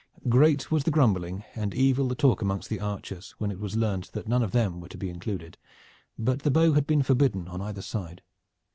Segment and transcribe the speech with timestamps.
[0.29, 4.05] Great was the grumbling and evil the talk amongst the archers when it was learned
[4.13, 5.59] that none of them were to be included,
[6.17, 8.23] but the bow had been forbidden on either side.